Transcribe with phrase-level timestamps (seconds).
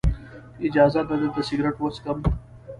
[0.67, 2.17] اجازه ده دلته سګرټ وڅکم.